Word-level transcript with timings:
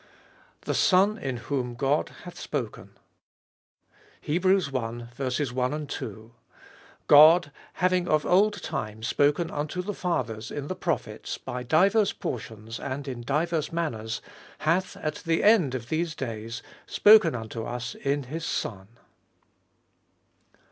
I. 0.01 0.65
THE 0.65 0.73
SON 0.73 1.19
IN 1.19 1.37
WHOM 1.37 1.75
GOD 1.75 2.09
HATH 2.23 2.39
SPOKEN. 2.39 2.89
I.— 2.89 4.41
I. 4.43 6.29
God, 7.05 7.51
having 7.73 8.07
of 8.07 8.25
old 8.25 8.63
time 8.63 9.03
spoken 9.03 9.51
unto 9.51 9.83
the 9.83 9.93
fathers 9.93 10.49
in 10.49 10.65
the 10.69 10.75
prophets 10.75 11.37
by 11.37 11.61
divers 11.61 12.13
portions 12.13 12.79
and 12.79 13.07
in 13.07 13.21
divers 13.21 13.71
manners, 13.71 14.21
2. 14.57 14.63
Hath 14.65 14.97
at 14.97 15.15
the 15.17 15.43
end 15.43 15.75
of 15.75 15.89
these 15.89 16.15
days 16.15 16.63
spoken 16.87 17.35
unto 17.35 17.63
us 17.63 17.93
in 17.93 18.23
his 18.23 18.43
Son. 18.43 18.87